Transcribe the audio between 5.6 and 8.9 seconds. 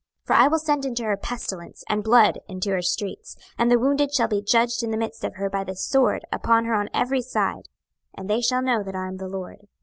the sword upon her on every side; and they shall know